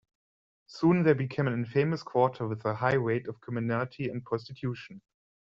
Soon 0.65 1.03
they 1.03 1.13
became 1.13 1.45
an 1.45 1.53
infamous 1.53 2.01
quarter 2.01 2.47
with 2.47 2.65
a 2.65 2.73
high 2.73 2.95
rate 2.95 3.27
of 3.27 3.39
criminality 3.39 4.09
and 4.09 4.25
prostitution. 4.25 4.99